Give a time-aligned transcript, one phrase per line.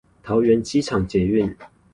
[0.23, 1.55] 桃園機場捷運